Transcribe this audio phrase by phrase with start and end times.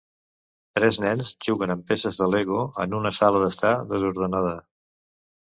[0.77, 4.57] Tres nens juguen amb peces de Lego en una sala d'estar desordenada.